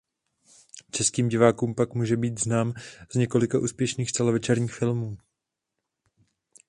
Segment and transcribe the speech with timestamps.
[0.91, 2.73] Českým divákům pak může být znám
[3.11, 5.17] z několika úspěšných celovečerních filmů.